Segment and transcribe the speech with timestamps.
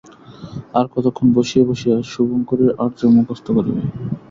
[0.77, 3.81] আর কতক্ষণ বসিয়া বসিয়া শুভঙ্করীর আর্য মুখস্থ করিবে?